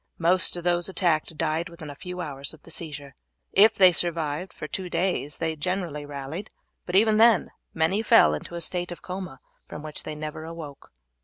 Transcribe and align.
Most 0.17 0.55
of 0.57 0.63
those 0.63 0.89
attacked 0.89 1.37
died 1.37 1.69
within 1.69 1.91
a 1.91 1.95
few 1.95 2.21
hours 2.21 2.55
of 2.55 2.63
the 2.63 2.71
seizure. 2.71 3.13
If 3.53 3.75
they 3.75 3.91
survived 3.91 4.51
for 4.51 4.67
two 4.67 4.89
days 4.89 5.37
they 5.37 5.55
generally 5.55 6.07
rallied, 6.07 6.49
but 6.87 6.95
even 6.95 7.17
then 7.17 7.51
many 7.75 8.01
fell 8.01 8.33
into 8.33 8.55
a 8.55 8.61
state 8.61 8.91
of 8.91 9.03
coma 9.03 9.39
from 9.67 9.83
which 9.83 10.01
they 10.01 10.15
never 10.15 10.43
awoke. 10.43 10.91